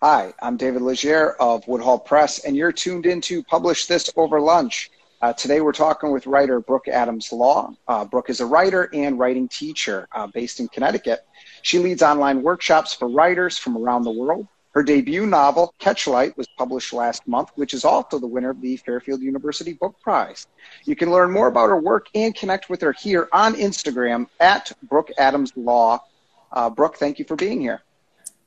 [0.00, 4.40] Hi, I'm David LeGere of Woodhall Press, and you're tuned in to Publish This Over
[4.40, 4.92] Lunch.
[5.20, 7.74] Uh, today we're talking with writer Brooke Adams Law.
[7.88, 11.26] Uh, Brooke is a writer and writing teacher uh, based in Connecticut.
[11.62, 14.46] She leads online workshops for writers from around the world.
[14.70, 18.76] Her debut novel, Catchlight, was published last month, which is also the winner of the
[18.76, 20.46] Fairfield University Book Prize.
[20.84, 24.70] You can learn more about her work and connect with her here on Instagram at
[24.84, 26.04] Brooke Adams Law.
[26.52, 27.82] Uh, Brooke, thank you for being here.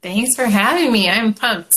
[0.01, 1.09] Thanks for having me.
[1.09, 1.75] I'm pumped.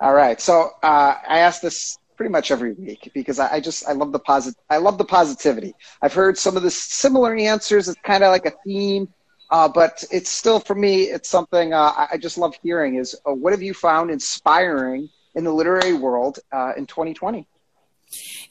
[0.00, 0.40] All right.
[0.40, 4.12] So uh, I ask this pretty much every week because I, I just I love
[4.12, 5.74] the posit I love the positivity.
[6.02, 7.88] I've heard some of the similar answers.
[7.88, 9.08] It's kind of like a theme,
[9.50, 11.04] uh, but it's still for me.
[11.04, 12.96] It's something uh, I just love hearing.
[12.96, 17.46] Is uh, what have you found inspiring in the literary world uh, in 2020?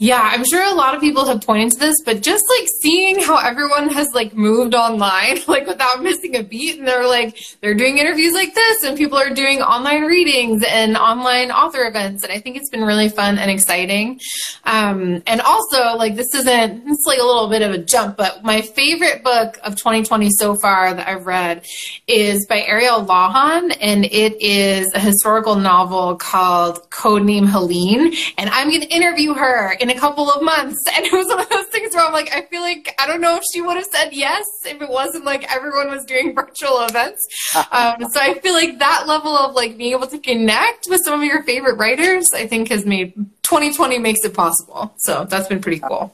[0.02, 3.20] Yeah, I'm sure a lot of people have pointed to this, but just like seeing
[3.20, 7.76] how everyone has like moved online, like without missing a beat, and they're like, they're
[7.76, 12.24] doing interviews like this, and people are doing online readings and online author events.
[12.24, 14.20] And I think it's been really fun and exciting.
[14.64, 18.44] Um, and also, like, this isn't, it's like a little bit of a jump, but
[18.44, 21.64] my favorite book of 2020 so far that I've read
[22.08, 28.16] is by Ariel Lawhon, and it is a historical novel called Codename Helene.
[28.40, 30.80] And I'm going to interview her in a couple of months.
[30.94, 33.22] And it was one of those things where I'm like, I feel like I don't
[33.22, 36.84] know if she would have said yes if it wasn't like everyone was doing virtual
[36.86, 37.26] events.
[37.56, 41.20] um, so I feel like that level of like being able to connect with some
[41.20, 43.14] of your favorite writers, I think has made
[43.44, 44.94] 2020 makes it possible.
[44.98, 46.14] So that's been pretty cool.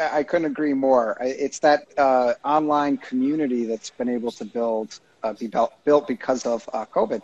[0.00, 1.16] I couldn't agree more.
[1.20, 5.50] It's that uh, online community that's been able to build, uh, be
[5.84, 7.22] built because of uh, COVID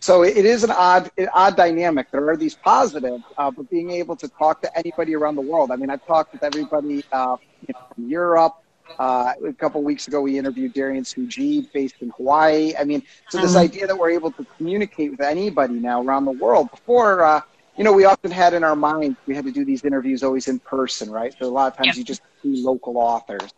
[0.00, 2.10] so it is an odd, odd dynamic.
[2.10, 5.70] There are these positives, uh, but being able to talk to anybody around the world.
[5.70, 8.56] I mean, I've talked with everybody uh, you know, from Europe.
[8.98, 12.74] Uh, a couple of weeks ago, we interviewed Darian Suji, based in Hawaii.
[12.78, 13.58] I mean, so this mm-hmm.
[13.58, 16.70] idea that we're able to communicate with anybody now around the world.
[16.70, 17.42] Before, uh,
[17.76, 20.48] you know, we often had in our mind we had to do these interviews always
[20.48, 21.34] in person, right?
[21.38, 22.00] So a lot of times yeah.
[22.00, 23.52] you just see local authors,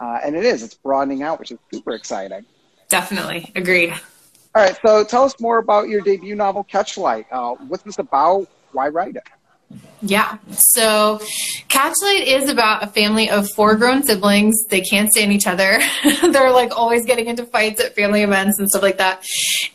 [0.00, 2.46] uh, and it is it's broadening out, which is super exciting.
[2.88, 3.92] Definitely agreed.
[4.52, 7.26] All right, so tell us more about your debut novel, Catchlight.
[7.30, 8.48] Uh, what's this about?
[8.72, 9.22] Why write it?
[10.02, 10.38] Yeah.
[10.50, 11.20] So
[11.68, 14.64] Catchlight is about a family of four grown siblings.
[14.68, 15.80] They can't stand each other.
[16.22, 19.22] They're like always getting into fights at family events and stuff like that.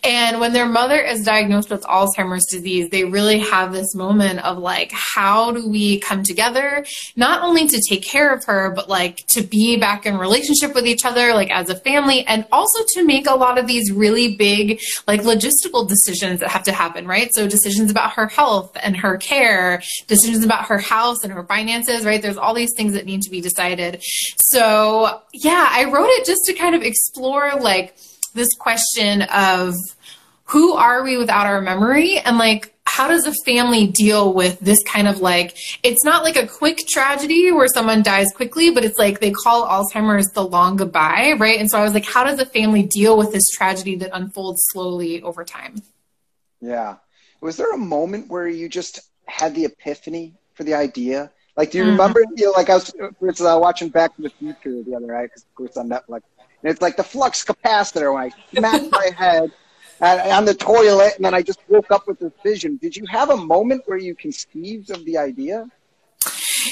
[0.03, 4.57] And when their mother is diagnosed with Alzheimer's disease, they really have this moment of
[4.57, 6.85] like, how do we come together?
[7.16, 10.88] Not only to take care of her, but like to be back in relationship with
[10.88, 14.35] each other, like as a family, and also to make a lot of these really
[14.35, 17.29] big, like logistical decisions that have to happen, right?
[17.33, 22.06] So decisions about her health and her care decisions about her house and her finances,
[22.06, 22.22] right?
[22.22, 24.01] There's all these things that need to be decided.
[24.38, 27.97] So, yeah, I wrote it just to kind of explore like
[28.34, 29.74] this question of
[30.45, 34.81] who are we without our memory and like how does a family deal with this
[34.84, 39.00] kind of like it's not like a quick tragedy where someone dies quickly but it's
[39.00, 42.40] like they call alzheimer's the long goodbye right and so i was like how does
[42.40, 45.75] a family deal with this tragedy that unfolds slowly over time
[46.62, 46.97] yeah
[47.41, 51.31] was there a moment where you just had the epiphany for the idea?
[51.58, 51.91] Like, do you mm-hmm.
[51.91, 52.22] remember?
[52.36, 55.24] You know, like I was, was uh, watching Back to the Future the other night
[55.24, 56.22] because of course on Netflix,
[56.62, 59.52] and it's like the flux capacitor when I smacked my head
[60.02, 62.78] on the toilet, and then I just woke up with this vision.
[62.78, 65.69] Did you have a moment where you conceived of the idea?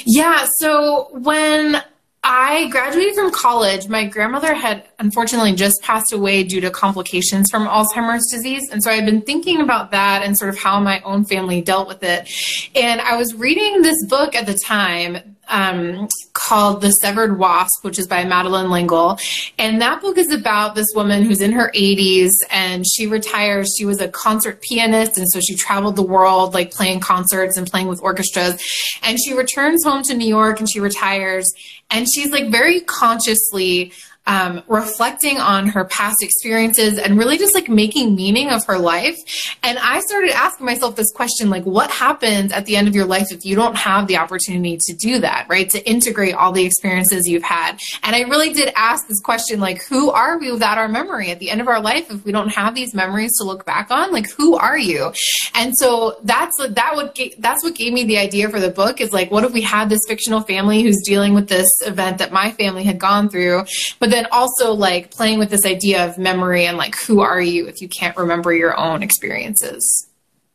[0.04, 0.46] Yeah.
[0.58, 1.82] So when
[2.26, 3.86] I graduated from college.
[3.86, 8.62] My grandmother had unfortunately just passed away due to complications from Alzheimer's disease.
[8.72, 11.86] And so I'd been thinking about that and sort of how my own family dealt
[11.86, 12.26] with it.
[12.74, 17.98] And I was reading this book at the time um, called The Severed Wasp, which
[17.98, 19.18] is by Madeleine L'Engle.
[19.58, 23.74] And that book is about this woman who's in her 80s and she retires.
[23.76, 27.66] She was a concert pianist, and so she traveled the world, like playing concerts and
[27.66, 28.62] playing with orchestras.
[29.02, 31.52] And she returns home to New York and she retires.
[31.90, 33.92] And she's like very consciously
[34.26, 39.16] um, reflecting on her past experiences and really just like making meaning of her life.
[39.62, 43.04] And I started asking myself this question like, what happens at the end of your
[43.04, 45.68] life if you don't have the opportunity to do that, right?
[45.70, 47.78] To integrate all the experiences you've had.
[48.02, 51.38] And I really did ask this question like, who are we without our memory at
[51.38, 54.12] the end of our life if we don't have these memories to look back on?
[54.12, 55.12] Like, who are you?
[55.54, 59.12] And so that's that would that's what gave me the idea for the book is
[59.12, 62.50] like, what if we had this fictional family who's dealing with this event that my
[62.52, 63.64] family had gone through,
[63.98, 67.66] but then also like playing with this idea of memory and like who are you
[67.66, 70.08] if you can't remember your own experiences.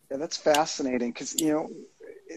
[0.10, 1.70] Yeah that's fascinating because you know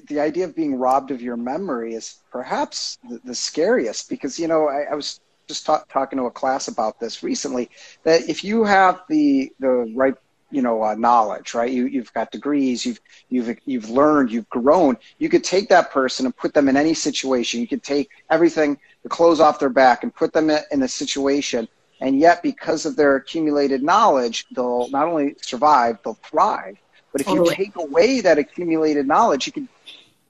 [0.09, 4.49] the idea of being robbed of your memory is perhaps the, the scariest because you
[4.49, 7.69] know i, I was just ta- talking to a class about this recently
[8.05, 10.15] that if you have the the right
[10.51, 14.97] you know uh, knowledge right you you've got degrees you've you've you've learned you've grown
[15.19, 17.61] you could take that person and put them in any situation.
[17.61, 21.69] You could take everything the clothes off their back and put them in a situation.
[22.01, 26.77] And yet because of their accumulated knowledge they'll not only survive they'll thrive.
[27.13, 29.69] But if you take away that accumulated knowledge you can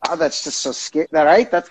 [0.08, 1.08] oh that's just so scary.
[1.12, 1.50] That right?
[1.50, 1.70] That's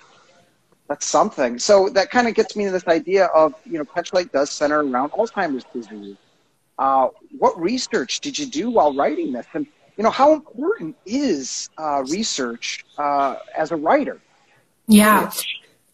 [0.87, 1.57] that's something.
[1.57, 4.83] So that kind of gets me to this idea of you know Catchlight does center
[4.83, 6.17] around alzheimer's disease.
[6.77, 9.45] Uh, what research did you do while writing this?
[9.53, 9.67] And
[9.97, 14.19] you know how important is uh, research uh, as a writer?
[14.87, 15.31] Yeah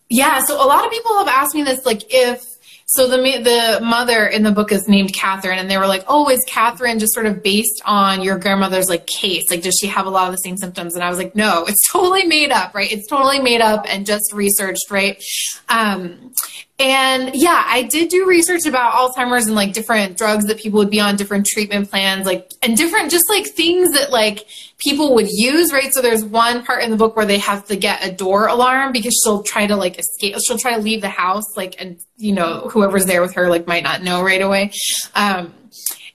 [0.10, 2.58] yeah so a lot of people have asked me this like if
[2.90, 6.30] so the the mother in the book is named Catherine, and they were like, "Oh,
[6.30, 9.52] is Catherine just sort of based on your grandmother's like case?
[9.52, 11.66] Like, does she have a lot of the same symptoms?" And I was like, "No,
[11.66, 12.90] it's totally made up, right?
[12.90, 15.22] It's totally made up and just researched, right?"
[15.68, 16.32] Um,
[16.80, 20.92] and yeah, I did do research about Alzheimer's and like different drugs that people would
[20.92, 24.46] be on, different treatment plans, like, and different just like things that like
[24.78, 25.92] people would use, right?
[25.92, 28.92] So there's one part in the book where they have to get a door alarm
[28.92, 32.34] because she'll try to like escape, she'll try to leave the house, like, and you
[32.34, 34.72] know, whoever's there with her like might not know right away.
[35.16, 35.54] Um,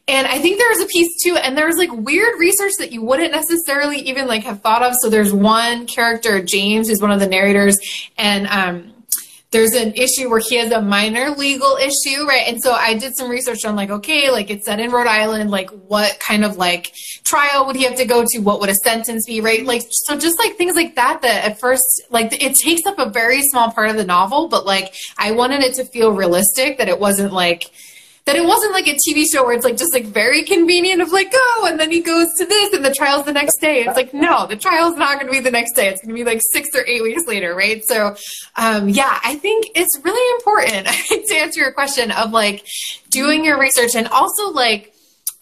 [0.07, 2.93] and I think there was a piece too, and there was like weird research that
[2.93, 4.95] you wouldn't necessarily even like have thought of.
[5.03, 7.79] So there's one character, James, who's one of the narrators,
[8.17, 8.93] and um,
[9.53, 12.45] there's an issue where he has a minor legal issue, right?
[12.49, 15.51] And so I did some research on like, okay, like it's set in Rhode Island,
[15.51, 16.93] like what kind of like
[17.25, 18.39] trial would he have to go to?
[18.41, 19.65] What would a sentence be, right?
[19.65, 23.11] Like, so just like things like that, that at first, like it takes up a
[23.11, 26.89] very small part of the novel, but like I wanted it to feel realistic, that
[26.89, 27.71] it wasn't like,
[28.25, 31.11] that it wasn't like a TV show where it's like just like very convenient of
[31.11, 33.81] like, oh, and then he goes to this and the trial's the next day.
[33.81, 35.89] It's like, no, the trial's not going to be the next day.
[35.89, 37.83] It's going to be like six or eight weeks later, right?
[37.85, 38.15] So,
[38.57, 40.87] um, yeah, I think it's really important
[41.29, 42.65] to answer your question of like
[43.11, 44.92] doing your research and also like,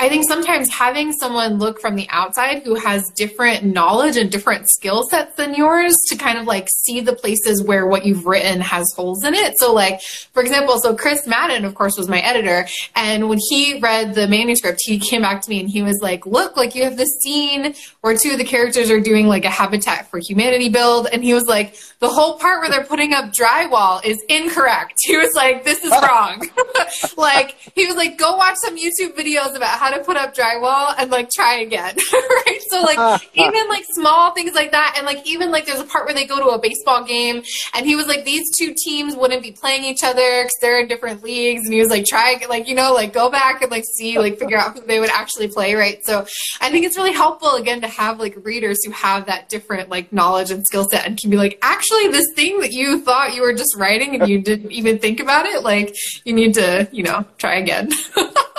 [0.00, 4.66] I think sometimes having someone look from the outside who has different knowledge and different
[4.70, 8.62] skill sets than yours to kind of like see the places where what you've written
[8.62, 9.58] has holes in it.
[9.58, 10.00] So, like,
[10.32, 12.66] for example, so Chris Madden, of course, was my editor.
[12.96, 16.24] And when he read the manuscript, he came back to me and he was like,
[16.24, 19.50] Look, like, you have this scene where two of the characters are doing like a
[19.50, 21.08] Habitat for Humanity build.
[21.12, 24.94] And he was like, The whole part where they're putting up drywall is incorrect.
[25.10, 26.48] He was like, This is wrong.
[27.18, 30.94] like, he was like, Go watch some YouTube videos about how to put up drywall
[30.98, 31.96] and like try again.
[32.12, 32.58] right.
[32.68, 34.94] So like even like small things like that.
[34.96, 37.42] And like even like there's a part where they go to a baseball game
[37.74, 40.88] and he was like, these two teams wouldn't be playing each other because they're in
[40.88, 41.64] different leagues.
[41.64, 44.38] And he was like, try like, you know, like go back and like see, like
[44.38, 45.74] figure out who they would actually play.
[45.74, 46.04] Right.
[46.04, 46.26] So
[46.60, 50.12] I think it's really helpful again to have like readers who have that different like
[50.12, 53.42] knowledge and skill set and can be like, actually this thing that you thought you
[53.42, 55.62] were just writing and you didn't even think about it.
[55.62, 57.90] Like you need to, you know, try again.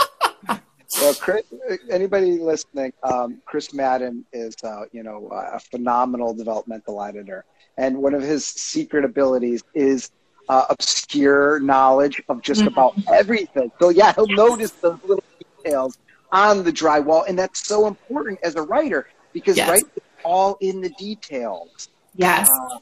[1.01, 1.41] Well, Chris,
[1.89, 7.43] anybody listening, um, Chris Madden is, uh, you know, a phenomenal developmental editor,
[7.77, 10.11] and one of his secret abilities is
[10.47, 12.67] uh, obscure knowledge of just mm-hmm.
[12.67, 13.71] about everything.
[13.79, 15.23] So yeah, he'll notice those little
[15.63, 15.97] details
[16.31, 19.69] on the drywall, and that's so important as a writer because yes.
[19.69, 21.89] right, it's all in the details.
[22.15, 22.47] Yes.
[22.47, 22.77] Uh,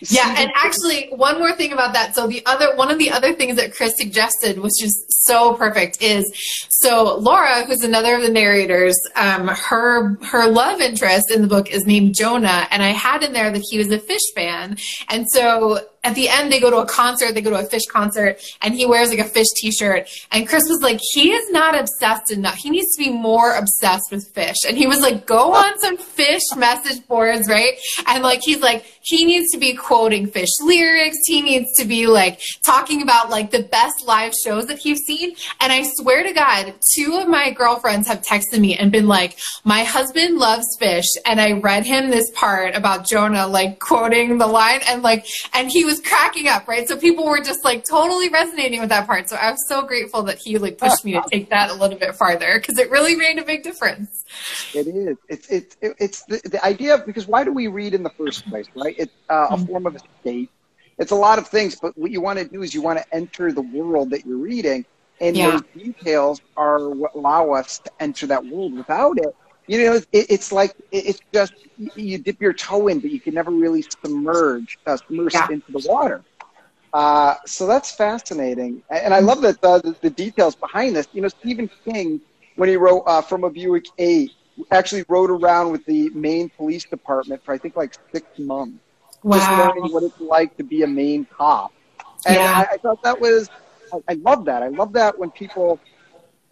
[0.00, 2.14] yeah, and actually, one more thing about that.
[2.14, 6.02] So the other one of the other things that Chris suggested, which is so perfect,
[6.02, 6.24] is
[6.70, 11.70] so Laura, who's another of the narrators, um, her her love interest in the book
[11.70, 14.76] is named Jonah, and I had in there that he was a Phish fan,
[15.08, 17.88] and so at the end they go to a concert they go to a Phish
[17.88, 20.08] concert and he wears like a Phish t-shirt.
[20.30, 22.56] And chris was like he is not obsessed enough.
[22.56, 24.56] He needs to be more obsessed with Phish.
[24.66, 27.74] And he was like go on some Phish message boards right?
[28.06, 31.18] And like he's like he needs to be quoting Phish lyrics.
[31.26, 35.34] He needs to be like talking about like the best live shows that he's seen.
[35.60, 39.38] And i swear to god two of my girlfriends have texted me and been like
[39.64, 44.46] my husband loves Phish and i read him this part about jonah like quoting the
[44.46, 46.88] line and like and he was was cracking up, right?
[46.88, 49.28] So people were just like totally resonating with that part.
[49.28, 51.98] So I was so grateful that he like pushed me to take that a little
[51.98, 54.24] bit farther because it really made a big difference.
[54.74, 55.16] It is.
[55.28, 58.46] It's it's it's the, the idea of, because why do we read in the first
[58.48, 58.94] place, right?
[58.98, 59.66] It's uh, a mm-hmm.
[59.66, 60.50] form of escape.
[60.98, 63.14] It's a lot of things, but what you want to do is you want to
[63.14, 64.84] enter the world that you're reading,
[65.20, 65.50] and yeah.
[65.50, 68.74] those details are what allow us to enter that world.
[68.74, 69.34] Without it,
[69.66, 73.20] you know, it, it's like it, it's just you dip your toe in, but you
[73.20, 75.48] can never really submerge uh, submerge yeah.
[75.50, 76.22] into the water.
[76.92, 81.08] Uh, so that's fascinating, and I love that uh, the, the, details behind this.
[81.12, 82.20] You know, Stephen King,
[82.54, 84.30] when he wrote uh, From a Buick 8,
[84.70, 88.78] actually rode around with the Maine Police Department for I think like six months,
[89.24, 89.38] wow.
[89.38, 91.72] just learning what it's like to be a Maine cop.
[92.26, 92.64] And yeah.
[92.70, 93.50] I, I thought that was,
[93.92, 94.62] I, I love that.
[94.62, 95.80] I love that when people,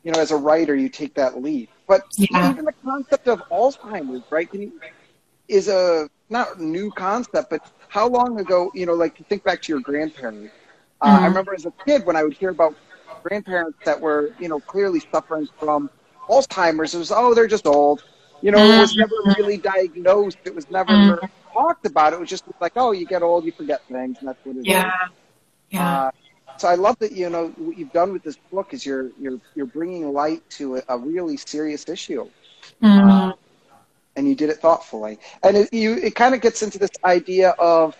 [0.02, 2.50] you know, as a writer, you take that leap But yeah.
[2.50, 4.48] even the concept of Alzheimer's, right,
[5.46, 9.60] is a not a new concept, but how long ago, you know, like think back
[9.64, 10.54] to your grandparents.
[11.02, 11.24] Uh, mm-hmm.
[11.24, 12.74] I remember as a kid when I would hear about
[13.22, 15.90] grandparents that were, you know, clearly suffering from
[16.30, 16.94] Alzheimer's.
[16.94, 18.02] It was, oh, they're just old.
[18.40, 19.42] You know, it was never mm-hmm.
[19.42, 20.38] really diagnosed.
[20.46, 21.26] It was never mm-hmm.
[21.52, 22.14] talked about.
[22.14, 24.64] It was just like, oh, you get old, you forget things, and that's what it
[24.64, 24.86] yeah.
[24.86, 25.10] is.
[25.72, 26.00] Yeah.
[26.04, 26.10] Uh,
[26.56, 29.40] so I love that you know what you've done with this book is you're you're
[29.54, 32.28] you're bringing light to a, a really serious issue,
[32.82, 33.08] mm-hmm.
[33.08, 33.32] uh,
[34.16, 35.18] and you did it thoughtfully.
[35.42, 37.96] And it, you it kind of gets into this idea of,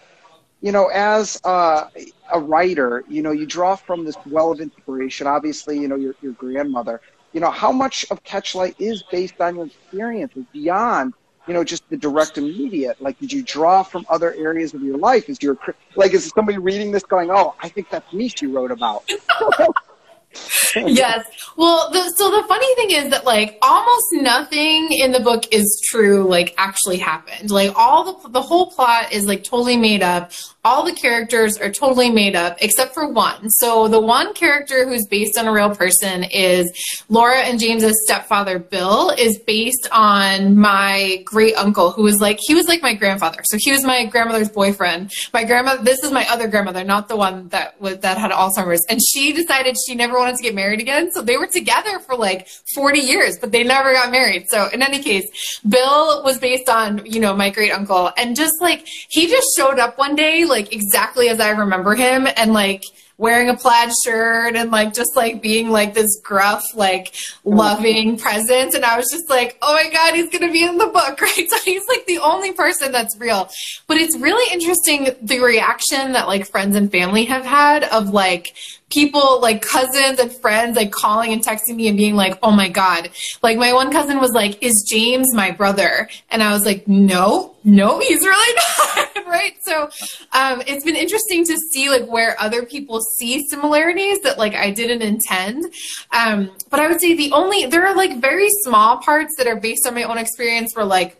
[0.61, 1.89] you know, as uh,
[2.33, 5.27] a writer, you know, you draw from this well of inspiration.
[5.27, 7.01] Obviously, you know, your your grandmother,
[7.33, 11.15] you know, how much of Catchlight is based on your experiences beyond,
[11.47, 13.01] you know, just the direct immediate?
[13.01, 15.29] Like, did you draw from other areas of your life?
[15.29, 15.59] Is your,
[15.97, 19.05] like, is somebody reading this going, oh, I think that's me she wrote about?
[20.77, 21.27] yes.
[21.57, 25.83] Well, the, so the funny thing is that like almost nothing in the book is
[25.85, 27.51] true, like actually happened.
[27.51, 30.33] Like all the the whole plot is like totally made up.
[30.65, 33.51] All the characters are totally made up except for one.
[33.51, 36.71] So the one character who's based on a real person is
[37.09, 42.55] Laura and James's stepfather Bill is based on my great uncle who was like he
[42.55, 43.41] was like my grandfather.
[43.45, 45.11] So he was my grandmother's boyfriend.
[45.33, 48.87] My grandmother this is my other grandmother, not the one that was that had Alzheimer's.
[48.89, 51.11] And she decided she never wanted to get married again.
[51.11, 54.47] So they were together for like 40 years, but they never got married.
[54.49, 55.27] So in any case,
[55.69, 59.81] Bill was based on, you know, my great uncle and just like he just showed
[59.81, 62.85] up one day, like exactly as I remember him and like
[63.19, 68.75] wearing a plaid shirt and like just like being like this gruff, like loving presence.
[68.75, 71.21] And I was just like, oh my God, he's going to be in the book,
[71.21, 71.47] right?
[71.49, 73.49] So he's like the only person that's real.
[73.87, 78.55] But it's really interesting the reaction that like friends and family have had of like
[78.93, 82.69] people like cousins and friends like calling and texting me and being like, oh my
[82.69, 83.11] God.
[83.43, 86.09] Like my one cousin was like, is James my brother?
[86.31, 88.61] And I was like, no, no, he's really
[88.97, 89.27] not.
[89.27, 89.55] right.
[89.63, 89.89] So
[90.33, 94.71] um, it's been interesting to see like where other people see similarities that like I
[94.71, 95.73] didn't intend.
[96.11, 99.57] Um, but I would say the only, there are like very small parts that are
[99.57, 101.17] based on my own experience where like,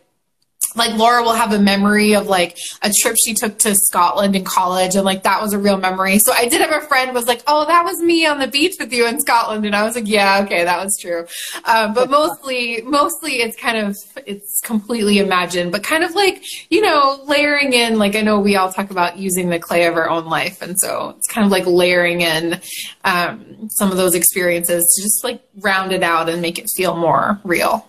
[0.75, 4.43] like Laura will have a memory of like a trip she took to Scotland in
[4.43, 6.19] college and like that was a real memory.
[6.19, 8.75] So I did have a friend was like, "Oh, that was me on the beach
[8.79, 11.25] with you in Scotland," and I was like, "Yeah, okay, that was true."
[11.65, 16.81] Um, but mostly, mostly it's kind of it's completely imagined, but kind of like you
[16.81, 17.97] know layering in.
[17.97, 20.79] Like I know we all talk about using the clay of our own life, and
[20.79, 22.59] so it's kind of like layering in
[23.03, 26.95] um, some of those experiences to just like round it out and make it feel
[26.95, 27.87] more real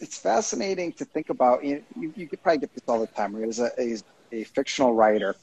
[0.00, 1.64] it's it's fascinating to think about.
[1.64, 3.34] You, you, you could probably get this all the time.
[3.36, 3.48] Right?
[3.48, 5.36] As a, as a fictional writer,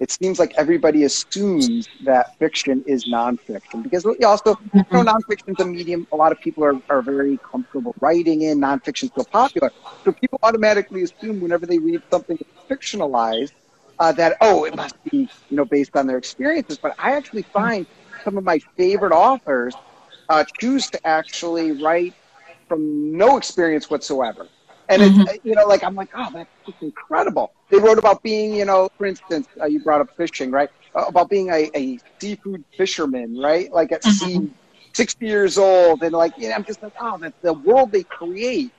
[0.00, 4.56] it seems like everybody assumes that fiction is nonfiction because we also,
[4.90, 8.42] you know, nonfiction is a medium a lot of people are, are very comfortable writing
[8.42, 8.60] in.
[8.60, 9.70] Nonfiction is so popular.
[10.06, 12.38] So people automatically assume whenever they read something
[12.70, 13.52] fictionalized
[13.98, 16.78] uh, that, oh, it must be, you know, based on their experiences.
[16.80, 17.86] But I actually find
[18.24, 19.76] some of my favorite authors
[20.28, 22.14] uh, choose to actually write
[22.68, 24.46] from no experience whatsoever.
[24.88, 25.20] And mm-hmm.
[25.22, 27.52] it's, you know, like, I'm like, oh, that's just incredible.
[27.70, 30.70] They wrote about being, you know, for instance, uh, you brought up fishing, right?
[30.94, 33.70] Uh, about being a, a seafood fisherman, right?
[33.70, 34.44] Like at mm-hmm.
[34.44, 34.50] sea,
[34.94, 36.02] 60 years old.
[36.02, 38.72] And like, you know, I'm just like, oh, the, the world they create.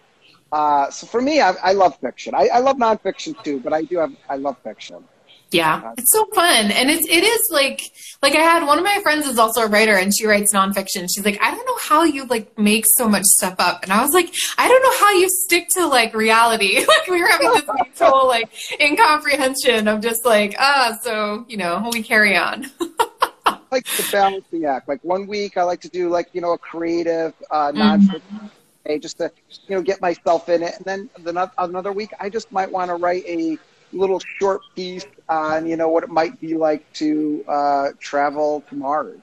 [0.51, 2.33] Uh, so for me, I, I love fiction.
[2.33, 5.03] I, I love nonfiction too, but I do have, I love fiction.
[5.51, 7.91] Yeah, it's so fun, and it's it is like
[8.21, 11.07] like I had one of my friends is also a writer, and she writes nonfiction.
[11.11, 14.01] She's like, I don't know how you like make so much stuff up, and I
[14.01, 16.85] was like, I don't know how you stick to like reality.
[16.87, 21.89] like we were having this mutual like incomprehension of just like ah, so you know
[21.93, 22.67] we carry on.
[23.71, 24.87] like the balancing act.
[24.87, 28.21] Like one week, I like to do like you know a creative uh, nonfiction.
[28.21, 28.99] Mm-hmm.
[29.01, 29.31] Just to
[29.67, 32.89] you know get myself in it, and then the, another week I just might want
[32.89, 33.57] to write a
[33.91, 38.75] little short piece on you know what it might be like to uh, travel to
[38.75, 39.19] Mars,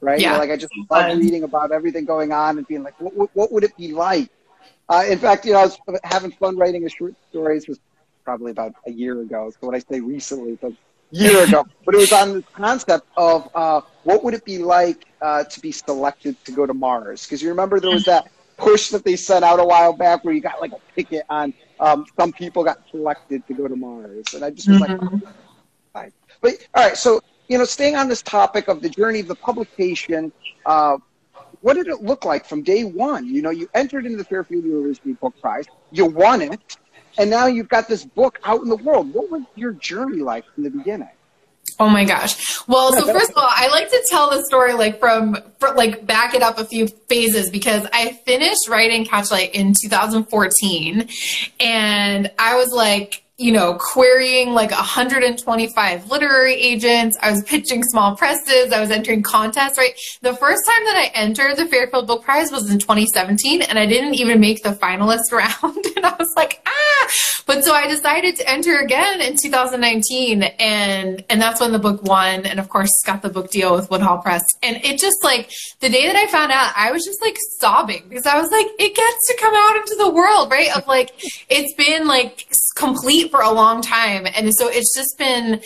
[0.00, 0.20] right?
[0.20, 0.28] Yeah.
[0.28, 3.14] You know, like I just love reading about everything going on and being like, what,
[3.14, 4.30] what, what would it be like?
[4.88, 7.56] Uh, in fact, you know, I was having fun writing a short story.
[7.56, 7.80] This was
[8.24, 9.50] probably about a year ago.
[9.50, 10.72] So when I say recently, it's a
[11.10, 11.66] year ago.
[11.84, 15.60] But it was on the concept of uh, what would it be like uh, to
[15.60, 17.24] be selected to go to Mars?
[17.24, 20.34] Because you remember there was that push that they sent out a while back where
[20.34, 24.34] you got like a ticket on um, some people got selected to go to Mars,
[24.34, 25.24] and I just was mm-hmm.
[25.94, 26.96] like, but all right.
[26.96, 30.32] So you know, staying on this topic of the journey of the publication,
[30.66, 30.98] uh,
[31.60, 33.26] what did it look like from day one?
[33.26, 36.76] You know, you entered into the Fairfield University Book Prize, you won it,
[37.18, 39.12] and now you've got this book out in the world.
[39.12, 41.08] What was your journey like from the beginning?
[41.80, 42.36] Oh my gosh.
[42.68, 46.06] Well, so first of all, I like to tell the story like from, from, like
[46.06, 51.08] back it up a few phases because I finished writing Catchlight in 2014
[51.58, 57.18] and I was like you know, querying like 125 literary agents.
[57.20, 58.72] I was pitching small presses.
[58.72, 59.92] I was entering contests, right?
[60.22, 63.86] The first time that I entered the Fairfield Book Prize was in 2017 and I
[63.86, 65.84] didn't even make the finalist round.
[65.96, 67.08] and I was like, ah,
[67.46, 72.04] but so I decided to enter again in 2019 and, and that's when the book
[72.04, 72.46] won.
[72.46, 74.44] And of course got the book deal with Woodhall Press.
[74.62, 75.50] And it just like
[75.80, 78.66] the day that I found out, I was just like sobbing because I was like,
[78.78, 80.74] it gets to come out into the world, right?
[80.76, 81.10] Of like,
[81.48, 84.26] it's been like complete for a long time.
[84.26, 85.60] And so it's just been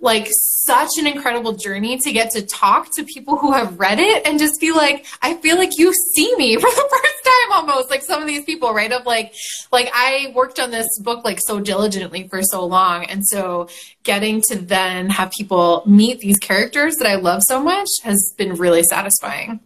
[0.00, 4.26] like such an incredible journey to get to talk to people who have read it
[4.26, 7.90] and just be like i feel like you see me for the first time almost
[7.90, 8.92] like some of these people right?
[8.92, 9.34] Of like
[9.72, 13.04] like i worked on this book like so diligently for so long.
[13.04, 13.68] And so
[14.02, 18.54] getting to then have people meet these characters that i love so much has been
[18.54, 19.60] really satisfying.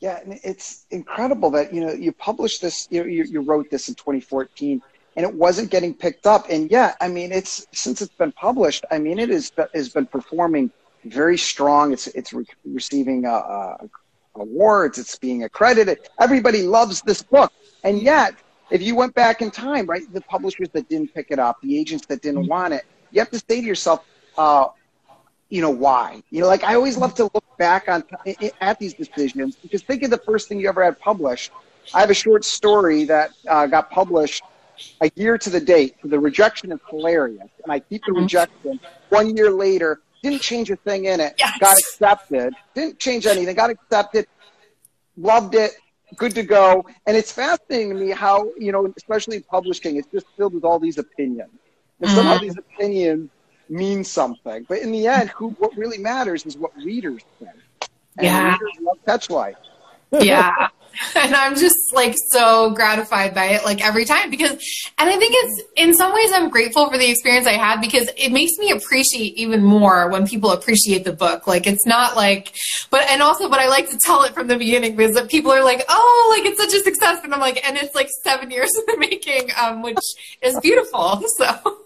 [0.00, 3.94] Yeah it's incredible that you know you published this you, you, you wrote this in
[3.94, 4.82] 2014
[5.16, 6.46] and it wasn't getting picked up.
[6.48, 8.84] And yeah, I mean, it's since it's been published.
[8.90, 10.70] I mean, it is has been performing
[11.04, 11.92] very strong.
[11.92, 13.76] It's it's re- receiving uh,
[14.34, 14.98] awards.
[14.98, 15.98] It's being accredited.
[16.20, 17.52] Everybody loves this book,
[17.84, 18.34] and yet,
[18.70, 21.78] if you went back in time, right, the publishers that didn't pick it up, the
[21.78, 24.04] agents that didn't want it, you have to say to yourself.
[24.36, 24.68] Uh,
[25.50, 26.22] you know why?
[26.30, 28.02] You know, like I always love to look back on
[28.62, 31.52] at these decisions because think of the first thing you ever had published.
[31.92, 34.42] I have a short story that uh, got published
[35.00, 35.96] a year to the date.
[36.04, 38.22] The rejection is hilarious, and I keep the mm-hmm.
[38.22, 38.80] rejection.
[39.08, 41.34] One year later, didn't change a thing in it.
[41.38, 41.58] Yes.
[41.58, 42.54] Got accepted.
[42.74, 43.54] Didn't change anything.
[43.54, 44.26] Got accepted.
[45.16, 45.72] Loved it.
[46.16, 46.86] Good to go.
[47.06, 50.78] And it's fascinating to me how you know, especially publishing, it's just filled with all
[50.78, 51.50] these opinions.
[52.00, 52.16] And mm-hmm.
[52.16, 53.30] somehow these opinions
[53.68, 54.64] mean something.
[54.68, 57.50] But in the end, who what really matters is what readers think.
[58.18, 58.52] And yeah.
[58.52, 59.54] readers love Catchlight.
[60.12, 60.68] yeah.
[61.16, 64.52] and I'm just like so gratified by it like every time because
[64.98, 68.08] and I think it's in some ways I'm grateful for the experience I had because
[68.16, 71.46] it makes me appreciate even more when people appreciate the book.
[71.46, 72.54] Like it's not like
[72.90, 75.64] but and also but I like to tell it from the beginning because people are
[75.64, 78.70] like oh like it's such a success and I'm like and it's like 7 years
[78.76, 79.98] in the making um which
[80.42, 81.22] is beautiful.
[81.38, 81.78] So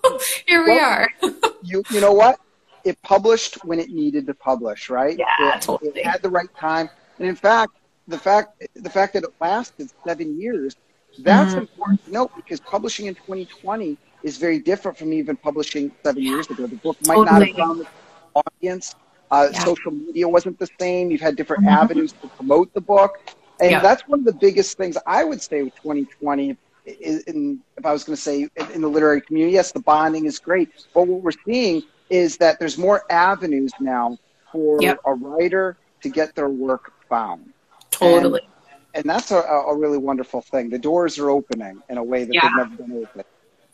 [0.47, 1.11] here we well, are.
[1.63, 2.41] you you know what?
[2.85, 5.17] It published when it needed to publish right?
[5.17, 5.93] Yeah it, totally.
[5.95, 6.91] it had the right time.
[7.19, 7.73] And in fact
[8.09, 10.77] the fact the fact that it lasted seven years
[11.19, 11.61] that's mm-hmm.
[11.61, 16.49] important to note because publishing in 2020 is very different from even publishing seven years
[16.51, 16.67] ago.
[16.67, 17.39] The book might totally.
[17.39, 17.87] not have found the
[18.35, 18.95] audience.
[19.31, 19.65] Uh, yeah.
[19.65, 21.11] Social media wasn't the same.
[21.11, 21.83] You've had different mm-hmm.
[21.83, 23.19] avenues to promote the book,
[23.61, 23.81] and yeah.
[23.81, 26.57] that's one of the biggest things I would say with 2020.
[26.87, 29.81] In, in, if I was going to say in, in the literary community, yes, the
[29.81, 34.17] bonding is great, but what we're seeing is that there's more avenues now
[34.53, 35.01] for yep.
[35.05, 37.53] a writer to get their work found.
[37.99, 38.41] Totally.
[38.43, 38.51] And,
[38.95, 40.71] and that's a, a, really wonderful thing.
[40.71, 42.43] The doors are opening in a way that yeah.
[42.43, 43.25] they've never been open.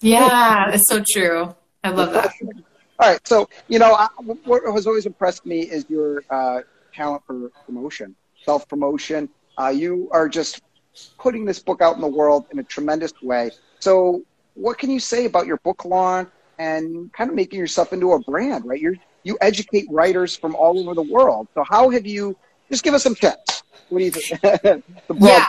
[0.01, 1.55] Yeah, it's so true.
[1.85, 2.33] I love that.
[2.99, 3.27] All right.
[3.27, 4.09] So, you know, I,
[4.45, 6.61] what has always impressed me is your uh,
[6.95, 9.29] talent for promotion, self promotion.
[9.59, 10.63] Uh, you are just
[11.19, 13.51] putting this book out in the world in a tremendous way.
[13.79, 14.23] So,
[14.55, 18.19] what can you say about your book launch and kind of making yourself into a
[18.21, 18.81] brand, right?
[18.81, 21.49] you you educate writers from all over the world.
[21.55, 22.37] So, how have you
[22.71, 23.62] just give us some tips?
[23.89, 24.43] What do you think?
[25.21, 25.47] yeah.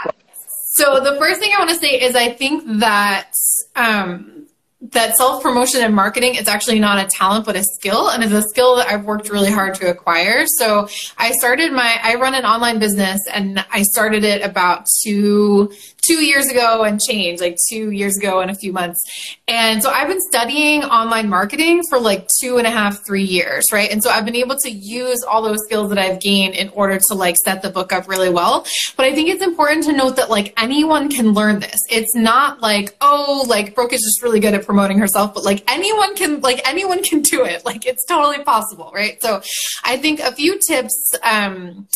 [0.71, 3.31] So the first thing I want to say is I think that
[3.75, 4.47] um,
[4.91, 8.33] that self promotion and marketing is actually not a talent but a skill and it's
[8.33, 10.45] a skill that I've worked really hard to acquire.
[10.57, 15.71] So I started my I run an online business and I started it about two
[16.05, 18.99] two years ago and change, like two years ago and a few months.
[19.47, 23.65] And so I've been studying online marketing for like two and a half, three years,
[23.71, 23.89] right?
[23.89, 26.99] And so I've been able to use all those skills that I've gained in order
[26.99, 28.65] to like set the book up really well.
[28.97, 31.79] But I think it's important to note that like anyone can learn this.
[31.89, 35.63] It's not like, oh, like Brooke is just really good at promoting herself, but like
[35.71, 37.63] anyone can, like anyone can do it.
[37.63, 39.21] Like it's totally possible, right?
[39.21, 39.41] So
[39.83, 41.87] I think a few tips, um,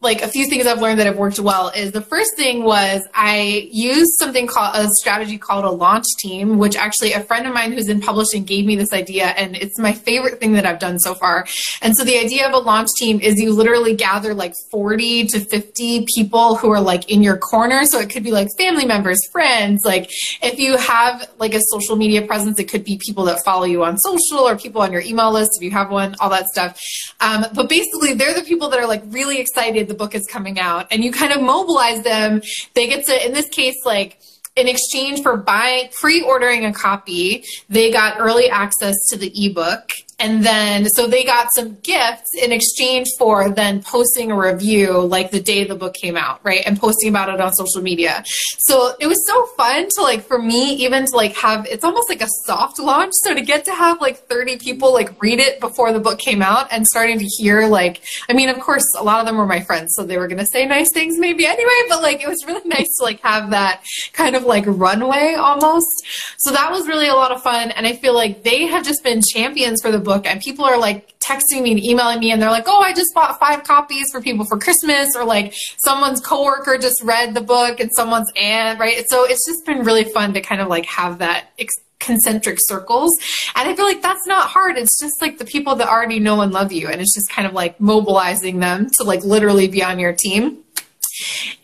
[0.00, 3.02] like a few things I've learned that have worked well is the first thing was
[3.14, 7.52] I used something called a strategy called a launch team, which actually a friend of
[7.52, 10.78] mine who's in publishing gave me this idea and it's my favorite thing that I've
[10.78, 11.48] done so far.
[11.82, 15.40] And so the idea of a launch team is you literally gather like 40 to
[15.40, 17.84] 50 people who are like in your corner.
[17.84, 20.08] So it could be like family members, friends, like
[20.42, 23.82] if you have like a social media presence, it could be people that follow you
[23.82, 26.80] on social or people on your email list if you have one, all that stuff.
[27.18, 30.58] Um, but basically they're the people that are like really excited the book is coming
[30.58, 32.40] out and you kind of mobilize them.
[32.74, 34.20] They get to in this case like
[34.56, 40.44] in exchange for buying pre-ordering a copy they got early access to the ebook and
[40.44, 45.40] then so they got some gifts in exchange for then posting a review like the
[45.40, 46.62] day the book came out, right?
[46.66, 48.24] And posting about it on social media.
[48.58, 52.08] So it was so fun to like for me even to like have it's almost
[52.08, 53.12] like a soft launch.
[53.22, 56.42] So to get to have like 30 people like read it before the book came
[56.42, 59.46] out and starting to hear like I mean of course a lot of them were
[59.46, 62.28] my friends so they were going to say nice things maybe anyway, but like it
[62.28, 65.86] was really nice to like have that kind of like runway almost.
[66.38, 69.04] So that was really a lot of fun and I feel like they have just
[69.04, 72.40] been champions for the book and people are like texting me and emailing me and
[72.40, 76.20] they're like, "Oh, I just bought 5 copies for people for Christmas," or like someone's
[76.20, 79.04] coworker just read the book and someone's aunt, right?
[79.10, 81.50] So it's just been really fun to kind of like have that
[82.00, 83.10] concentric circles.
[83.54, 84.78] And I feel like that's not hard.
[84.78, 87.46] It's just like the people that already know and love you and it's just kind
[87.46, 90.58] of like mobilizing them to like literally be on your team.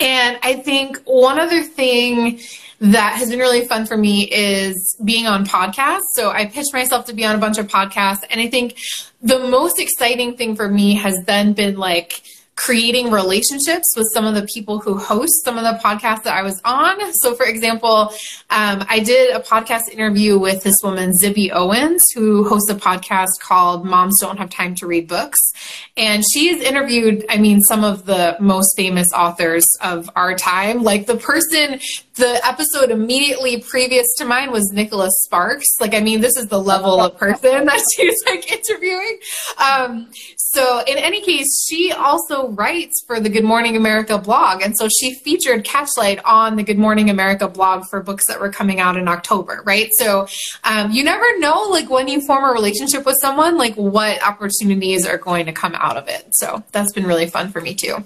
[0.00, 2.40] And I think one other thing
[2.80, 6.00] that has been really fun for me is being on podcasts.
[6.14, 8.24] So I pitched myself to be on a bunch of podcasts.
[8.30, 8.76] And I think
[9.22, 12.22] the most exciting thing for me has then been like,
[12.56, 16.42] creating relationships with some of the people who host some of the podcasts that I
[16.42, 17.12] was on.
[17.14, 18.12] So, for example,
[18.50, 23.40] um, I did a podcast interview with this woman, Zibby Owens, who hosts a podcast
[23.40, 25.38] called Moms Don't Have Time to Read Books.
[25.96, 30.82] And she's interviewed, I mean, some of the most famous authors of our time.
[30.82, 31.80] Like the person,
[32.14, 35.66] the episode immediately previous to mine was Nicholas Sparks.
[35.80, 39.18] Like, I mean, this is the level of person that she's like interviewing.
[39.58, 40.10] Um,
[40.54, 44.62] so, in any case, she also writes for the Good Morning America blog.
[44.62, 48.50] And so she featured Catchlight on the Good Morning America blog for books that were
[48.50, 49.90] coming out in October, right?
[49.98, 50.28] So,
[50.62, 55.04] um, you never know, like, when you form a relationship with someone, like, what opportunities
[55.04, 56.28] are going to come out of it.
[56.34, 58.04] So, that's been really fun for me too.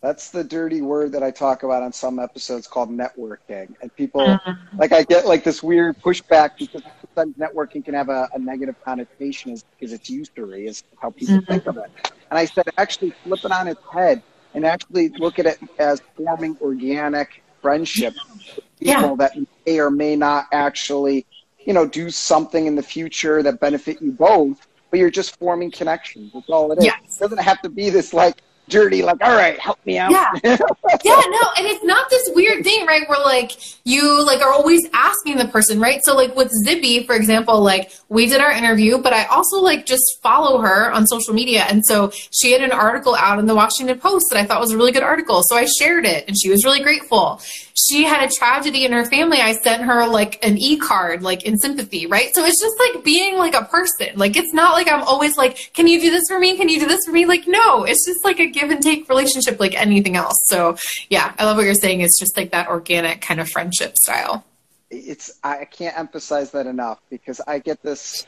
[0.00, 3.74] That's the dirty word that I talk about on some episodes called networking.
[3.82, 4.78] And people, mm-hmm.
[4.78, 6.82] like, I get like this weird pushback because
[7.14, 11.36] sometimes networking can have a, a negative connotation as, as it's usury, is how people
[11.36, 11.52] mm-hmm.
[11.52, 11.90] think of it.
[12.30, 14.22] And I said, actually flip it on its head
[14.54, 18.14] and actually look at it as forming organic friendship
[18.56, 19.14] with people yeah.
[19.16, 19.32] that
[19.66, 21.26] may or may not actually,
[21.64, 25.70] you know, do something in the future that benefit you both, but you're just forming
[25.70, 26.32] connections.
[26.34, 26.84] That's all it is.
[26.84, 27.16] Yes.
[27.16, 30.10] It doesn't have to be this like dirty, like, all right, help me out.
[30.10, 30.30] Yeah.
[30.44, 30.56] yeah,
[31.04, 33.08] no, and it's not this weird thing, right?
[33.08, 33.52] Where like
[33.84, 36.02] you like are always asking the person, right?
[36.04, 39.86] So like with Zibby, for example, like we did our interview, but I also like
[39.86, 41.64] just follow her on social media.
[41.68, 44.72] And so she had an article out in the Washington Post that I thought was
[44.72, 45.42] a really good article.
[45.44, 47.40] So I shared it and she was really grateful.
[47.74, 49.40] She had a tragedy in her family.
[49.40, 52.34] I sent her like an e card, like in sympathy, right?
[52.34, 54.08] So it's just like being like a person.
[54.16, 56.56] Like it's not like I'm always like, can you do this for me?
[56.56, 57.24] Can you do this for me?
[57.24, 60.36] Like, no, it's just like a give and take relationship like anything else.
[60.46, 60.76] So
[61.08, 62.00] yeah, I love what you're saying.
[62.00, 64.44] It's just like that organic kind of friendship style.
[64.90, 68.26] It's I can't emphasize that enough because I get this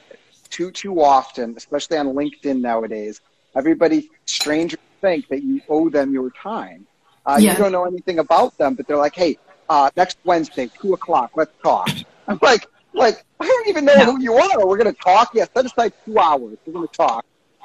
[0.49, 3.21] too too often, especially on LinkedIn nowadays.
[3.55, 6.87] Everybody strangers think that you owe them your time.
[7.27, 7.53] Uh, yeah.
[7.53, 11.33] You don't know anything about them, but they're like, "Hey, uh, next Wednesday, two o'clock,
[11.37, 11.89] let's talk."
[12.29, 14.05] I'm like, like I don't even know no.
[14.05, 14.67] who you are.
[14.67, 15.31] We're gonna talk.
[15.35, 16.59] Yeah, set aside two hours.
[16.67, 17.25] We're gonna talk.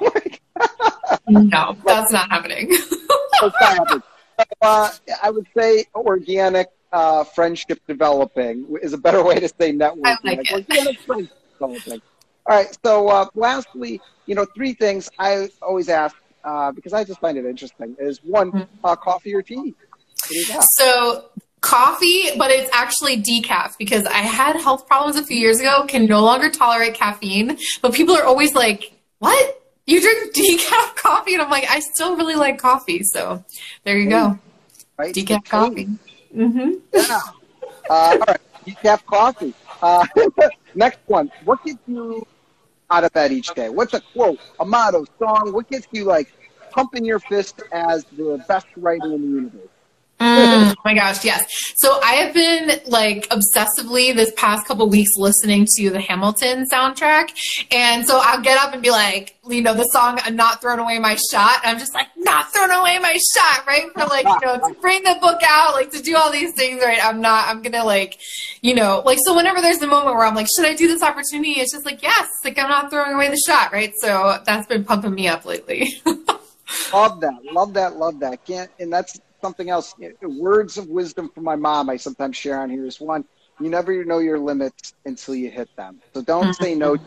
[1.28, 2.72] no, that's not happening.
[4.62, 4.90] uh,
[5.22, 10.06] I would say organic uh, friendship developing is a better way to say networking.
[10.06, 12.02] I like, like organic friendship developing.
[12.46, 12.78] All right.
[12.84, 17.36] So, uh, lastly, you know, three things I always ask uh, because I just find
[17.38, 18.84] it interesting is one, mm-hmm.
[18.84, 19.74] uh, coffee or tea.
[20.76, 21.24] So
[21.60, 26.06] coffee, but it's actually decaf because I had health problems a few years ago, can
[26.06, 27.58] no longer tolerate caffeine.
[27.82, 29.60] But people are always like, what?
[29.90, 33.02] you drink decaf coffee, and I'm like, I still really like coffee.
[33.02, 33.44] So
[33.84, 34.38] there you go,
[34.96, 35.14] right?
[35.14, 35.88] decaf coffee.
[36.34, 36.70] Mm-hmm.
[36.92, 37.20] Yeah.
[37.88, 39.54] Uh, all right, decaf coffee.
[39.82, 40.06] Uh,
[40.74, 41.30] next one.
[41.44, 42.26] What did you
[42.90, 43.70] out of bed each day?
[43.70, 45.52] What's a quote, a motto, song?
[45.52, 46.28] What gets you like
[46.70, 49.69] pumping your fist as the best writer in the universe?
[50.20, 51.46] Mm, oh my gosh, yes.
[51.76, 57.30] So I have been like obsessively this past couple weeks listening to the Hamilton soundtrack.
[57.72, 60.78] And so I'll get up and be like, you know, the song I'm not throwing
[60.78, 61.60] away my shot.
[61.64, 63.90] I'm just like, not throwing away my shot, right?
[63.94, 66.82] For like, you know, to bring the book out, like to do all these things,
[66.82, 67.02] right?
[67.02, 68.18] I'm not, I'm gonna like,
[68.60, 71.02] you know, like so whenever there's the moment where I'm like, should I do this
[71.02, 71.52] opportunity?
[71.52, 73.94] It's just like, yes, like I'm not throwing away the shot, right?
[73.96, 75.94] So that's been pumping me up lately.
[76.92, 78.44] love that, love that, love that.
[78.44, 79.94] Can't and that's something else.
[80.22, 83.24] Words of wisdom from my mom I sometimes share on here is one,
[83.60, 86.00] you never know your limits until you hit them.
[86.14, 86.62] So don't mm-hmm.
[86.62, 87.04] say no to.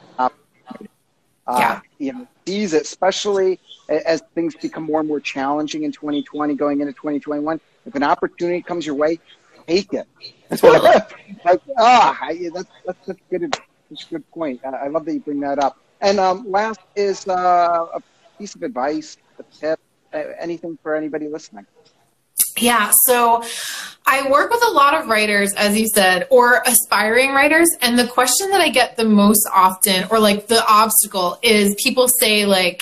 [1.46, 1.82] Uh, yeah.
[1.98, 6.94] You know, it, especially as things become more and more challenging in 2020, going into
[6.94, 7.60] 2021.
[7.86, 9.20] If an opportunity comes your way,
[9.68, 10.08] take it.
[11.44, 14.62] like, ah, I, that's, that's a good, such a good point.
[14.64, 15.78] I love that you bring that up.
[16.00, 18.02] And um, last is uh, a
[18.38, 19.80] piece of advice, a tip,
[20.14, 21.66] anything for anybody listening.
[22.58, 23.44] Yeah, so
[24.06, 27.70] I work with a lot of writers, as you said, or aspiring writers.
[27.82, 32.08] And the question that I get the most often, or like the obstacle, is people
[32.20, 32.82] say, like,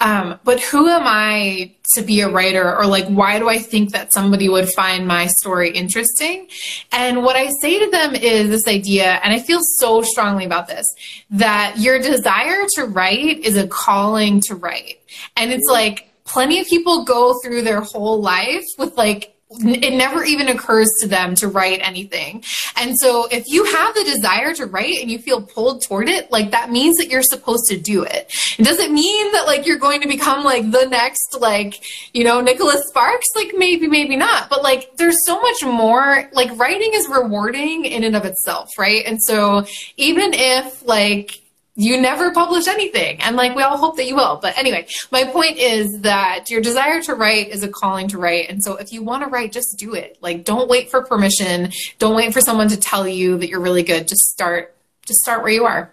[0.00, 2.76] um, but who am I to be a writer?
[2.76, 6.48] Or like, why do I think that somebody would find my story interesting?
[6.90, 10.66] And what I say to them is this idea, and I feel so strongly about
[10.66, 10.86] this,
[11.30, 15.00] that your desire to write is a calling to write.
[15.36, 20.24] And it's like, plenty of people go through their whole life with like it never
[20.24, 22.42] even occurs to them to write anything.
[22.76, 26.30] And so if you have the desire to write and you feel pulled toward it,
[26.30, 28.32] like that means that you're supposed to do it.
[28.58, 31.82] It doesn't mean that like you're going to become like the next like,
[32.14, 34.48] you know, Nicholas Sparks, like maybe maybe not.
[34.48, 39.04] But like there's so much more like writing is rewarding in and of itself, right?
[39.06, 41.41] And so even if like
[41.74, 43.20] you never publish anything.
[43.20, 44.38] And like, we all hope that you will.
[44.42, 48.50] But anyway, my point is that your desire to write is a calling to write.
[48.50, 50.18] And so if you want to write, just do it.
[50.20, 51.72] Like, don't wait for permission.
[51.98, 54.06] Don't wait for someone to tell you that you're really good.
[54.06, 55.92] Just start, just start where you are.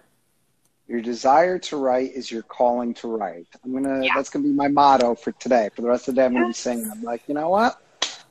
[0.88, 3.48] Your desire to write is your calling to write.
[3.64, 4.14] I'm going to, yeah.
[4.16, 5.70] that's going to be my motto for today.
[5.76, 7.50] For the rest of the day, I'm going to be saying, I'm like, you know
[7.50, 7.80] what?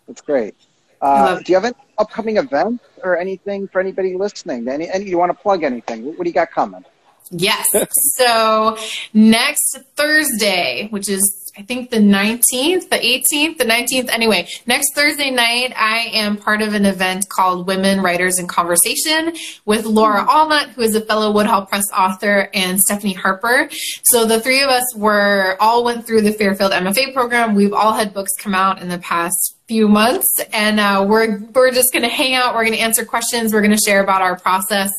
[0.07, 0.55] That's great.
[1.01, 4.69] Uh, do you have any upcoming events or anything for anybody listening?
[4.69, 6.05] Any, any, you want to plug anything?
[6.05, 6.85] What, what do you got coming?
[7.31, 7.67] Yes.
[8.17, 8.77] so
[9.13, 14.11] next Thursday, which is I think the 19th, the 18th, the 19th.
[14.11, 19.35] Anyway, next Thursday night, I am part of an event called Women Writers in Conversation
[19.65, 23.69] with Laura Allnut, who is a fellow Woodhall Press author, and Stephanie Harper.
[24.05, 27.57] So the three of us were all went through the Fairfield MFA program.
[27.57, 31.71] We've all had books come out in the past few months and uh, we're we're
[31.71, 34.23] just going to hang out we're going to answer questions we're going to share about
[34.23, 34.91] our process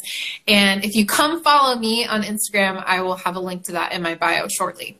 [0.47, 3.93] and if you come follow me on instagram i will have a link to that
[3.93, 4.98] in my bio shortly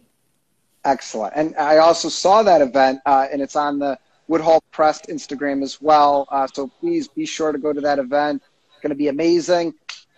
[0.86, 5.62] excellent and i also saw that event uh, and it's on the woodhall press instagram
[5.64, 8.96] as well uh, so please be sure to go to that event it's going to
[8.96, 9.74] be amazing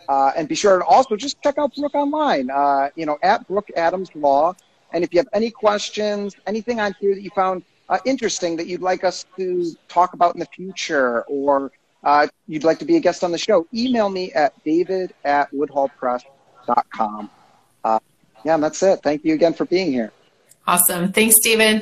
[0.09, 3.47] uh, and be sure to also just check out brooke online uh, you know at
[3.47, 4.53] brooke adams law
[4.93, 8.67] and if you have any questions anything on here that you found uh, interesting that
[8.67, 11.71] you'd like us to talk about in the future or
[12.03, 15.51] uh, you'd like to be a guest on the show, email me at david at
[15.51, 17.29] woodhallpress.com.
[17.83, 17.99] Uh,
[18.43, 19.01] yeah, and that's it.
[19.03, 20.11] Thank you again for being here.
[20.67, 21.11] Awesome.
[21.11, 21.79] Thanks, David.